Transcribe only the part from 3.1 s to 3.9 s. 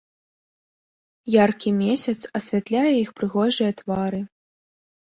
прыгожыя